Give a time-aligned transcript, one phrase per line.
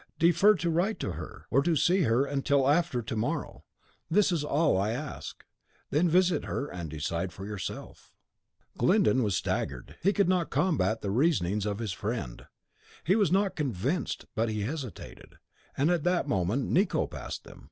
[0.17, 3.63] Defer to write to her, or to see her, till after to morrow.
[4.09, 5.45] This is all I ask.
[5.91, 8.11] Then visit her, and decide for yourself."
[8.79, 9.97] Glyndon was staggered.
[10.01, 12.47] He could not combat the reasonings of his friend;
[13.03, 15.37] he was not convinced, but he hesitated;
[15.77, 17.59] and at that moment Nicot passed them.